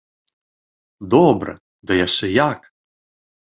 Добра, 1.15 1.53
ды 1.85 1.99
яшчэ 2.05 2.25
як! 2.47 2.59